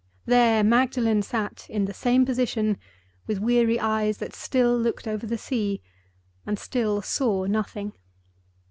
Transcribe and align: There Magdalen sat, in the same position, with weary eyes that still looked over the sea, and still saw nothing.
There 0.25 0.63
Magdalen 0.63 1.21
sat, 1.21 1.69
in 1.69 1.85
the 1.85 1.93
same 1.93 2.25
position, 2.25 2.79
with 3.27 3.37
weary 3.39 3.79
eyes 3.79 4.17
that 4.17 4.33
still 4.33 4.75
looked 4.75 5.07
over 5.07 5.27
the 5.27 5.37
sea, 5.37 5.83
and 6.43 6.57
still 6.57 7.03
saw 7.03 7.45
nothing. 7.45 7.93